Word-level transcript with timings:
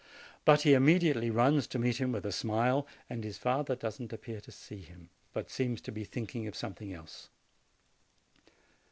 But 0.45 0.63
he 0.63 0.73
immediately 0.73 1.29
runs 1.29 1.67
to 1.67 1.77
meet 1.77 1.97
him, 2.01 2.11
with 2.11 2.25
a 2.25 2.31
smile; 2.31 2.87
and 3.07 3.23
his 3.23 3.37
father 3.37 3.75
does 3.75 3.99
not 3.99 4.11
appear 4.11 4.41
to 4.41 4.51
see 4.51 4.79
him, 4.81 5.11
but 5.31 5.51
seems 5.51 5.79
to 5.81 5.91
be 5.91 6.05
thinking 6.05 6.47
of 6.47 6.55
something 6.55 6.91
else. 6.91 7.29